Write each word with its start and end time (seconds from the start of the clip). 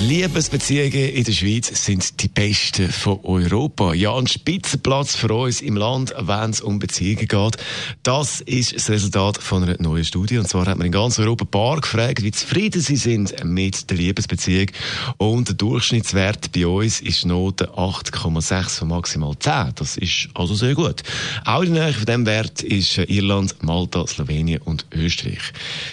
Liebesbeziehungen 0.00 1.08
in 1.08 1.24
der 1.24 1.32
Schweiz 1.32 1.84
sind 1.84 2.22
die 2.22 2.28
besten 2.28 2.88
von 2.88 3.18
Europa. 3.24 3.94
Ja, 3.94 4.16
ein 4.16 4.28
Spitzenplatz 4.28 5.16
für 5.16 5.34
uns 5.34 5.60
im 5.60 5.74
Land, 5.74 6.14
wenn 6.16 6.50
es 6.50 6.60
um 6.60 6.78
Beziehungen 6.78 7.26
geht. 7.26 7.56
Das 8.04 8.40
ist 8.40 8.76
das 8.76 8.90
Resultat 8.90 9.38
von 9.38 9.64
einer 9.64 9.74
neuen 9.82 10.04
Studie. 10.04 10.38
Und 10.38 10.46
zwar 10.48 10.66
hat 10.66 10.78
man 10.78 10.86
in 10.86 10.92
ganz 10.92 11.18
Europa 11.18 11.44
ein 11.44 11.50
Paar 11.50 11.80
gefragt, 11.80 12.22
wie 12.22 12.30
zufrieden 12.30 12.80
sie 12.80 12.94
sind 12.94 13.44
mit 13.44 13.90
der 13.90 13.96
Liebesbeziehung. 13.96 14.68
Und 15.16 15.48
der 15.48 15.56
Durchschnittswert 15.56 16.52
bei 16.52 16.64
uns 16.64 17.00
ist 17.00 17.26
Note 17.26 17.68
8,6 17.70 18.78
von 18.78 18.88
maximal 18.88 19.36
10. 19.36 19.72
Das 19.74 19.96
ist 19.96 20.28
also 20.32 20.54
sehr 20.54 20.76
gut. 20.76 21.02
Auch 21.44 21.64
der 21.64 21.72
Nähe 21.72 21.92
von 21.92 22.06
diesem 22.06 22.26
Wert 22.26 22.62
ist 22.62 22.98
Irland, 22.98 23.56
Malta, 23.64 24.06
Slowenien 24.06 24.62
und 24.62 24.86
Österreich. 24.92 25.52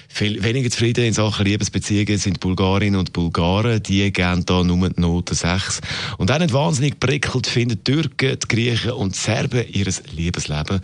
Viel 0.10 0.44
weniger 0.44 0.70
zufrieden 0.70 1.06
in 1.06 1.14
Sachen 1.14 1.46
Liebesbeziehungen 1.46 2.18
sind 2.20 2.40
Bulgarinnen 2.40 3.00
und 3.00 3.12
Bulgaren. 3.12 3.82
Die 3.84 3.95
die 3.96 4.12
geben 4.12 4.46
da 4.46 4.64
nur 4.64 4.90
die 4.90 5.02
Note 5.02 5.36
6. 5.36 5.82
Und 6.18 6.32
auch 6.32 6.40
nicht 6.40 6.54
wahnsinnig 6.54 7.00
prickelt 7.00 7.48
finden 7.48 7.80
die 7.84 7.92
Türken, 7.92 8.38
die 8.40 8.48
Griechen 8.48 8.92
und 8.92 9.16
die 9.16 9.20
Serben 9.20 9.66
ihr 9.70 9.86
Liebesleben. 10.16 10.82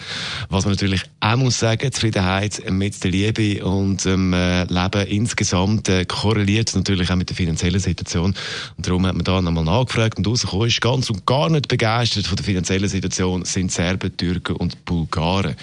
Was 0.49 0.65
man 0.65 0.73
natürlich 0.73 1.03
auch 1.19 1.35
muss 1.35 1.59
sagen, 1.59 1.91
Zufriedenheit 1.91 2.63
mit 2.71 3.03
der 3.03 3.11
Liebe 3.11 3.65
und 3.65 4.05
dem 4.05 4.33
äh, 4.33 4.63
Leben 4.63 5.07
insgesamt 5.07 5.89
äh, 5.89 6.05
korreliert 6.05 6.73
natürlich 6.75 7.11
auch 7.11 7.15
mit 7.15 7.29
der 7.29 7.35
finanziellen 7.35 7.79
Situation. 7.79 8.33
Und 8.77 8.87
darum 8.87 9.05
hat 9.05 9.15
man 9.15 9.23
da 9.23 9.41
nochmal 9.41 9.65
nachgefragt 9.65 10.17
und 10.17 10.27
rausgekommen 10.27 10.67
ist 10.67 10.81
ganz 10.81 11.09
und 11.09 11.25
gar 11.25 11.49
nicht 11.49 11.67
begeistert 11.67 12.27
von 12.27 12.37
der 12.37 12.45
finanziellen 12.45 12.89
Situation 12.89 13.45
sind 13.45 13.71
Serben, 13.71 14.15
Türken 14.15 14.55
und 14.55 14.85
Bulgaren. 14.85 15.55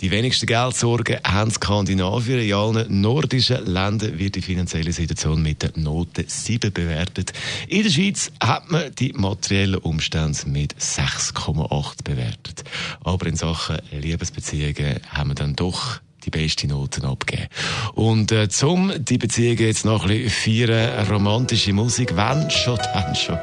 Die 0.00 0.10
wenigsten 0.10 0.46
Geldsorgen 0.46 1.18
haben 1.24 1.50
Skandinavien. 1.50 2.40
In 2.40 2.54
allen 2.54 3.00
nordischen 3.00 3.64
Ländern 3.66 4.18
wird 4.18 4.34
die 4.34 4.42
finanzielle 4.42 4.92
Situation 4.92 5.42
mit 5.42 5.62
der 5.62 5.72
Note 5.76 6.24
7 6.26 6.72
bewertet 6.72 6.87
bewertet. 6.88 7.32
In 7.68 7.82
der 7.82 7.90
Schweiz 7.90 8.32
hat 8.42 8.70
man 8.70 8.94
die 8.94 9.12
materiellen 9.12 9.80
Umstände 9.80 10.38
mit 10.46 10.74
6,8 10.74 12.04
bewertet. 12.04 12.64
Aber 13.04 13.26
in 13.26 13.36
Sachen 13.36 13.78
Liebesbeziehungen 13.90 15.00
haben 15.10 15.30
wir 15.30 15.34
dann 15.34 15.54
doch 15.54 16.00
die 16.24 16.30
beste 16.30 16.66
Noten 16.66 17.04
abgeben. 17.04 17.46
Und 17.94 18.32
äh, 18.32 18.48
zum 18.48 18.92
die 18.98 19.18
Beziehungen 19.18 19.58
jetzt 19.58 19.84
noch 19.84 20.02
ein 20.02 20.08
bisschen 20.08 20.66
feiern, 20.66 21.06
romantische 21.06 21.72
Musik, 21.72 22.16
wenn 22.16 22.50
schon, 22.50 22.78
dann 22.92 23.14
schon. 23.14 23.38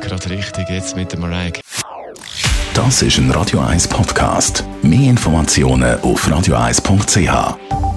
Gerade 0.00 0.30
richtig 0.30 0.68
jetzt 0.68 0.96
mit 0.96 1.12
der 1.12 1.20
Mariah. 1.20 1.52
Das 2.74 3.02
ist 3.02 3.18
ein 3.18 3.30
Radio 3.30 3.60
1 3.60 3.88
Podcast. 3.88 4.64
Mehr 4.82 5.10
Informationen 5.10 6.00
auf 6.00 6.26
radio1.ch. 6.28 7.87